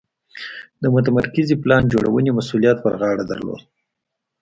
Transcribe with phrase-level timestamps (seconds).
[0.81, 3.61] د متمرکزې پلان جوړونې مسوولیت پر غاړه درلود.